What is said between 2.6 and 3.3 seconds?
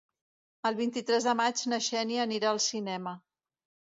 cinema.